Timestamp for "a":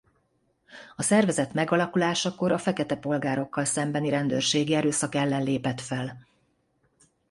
0.95-1.01, 2.51-2.57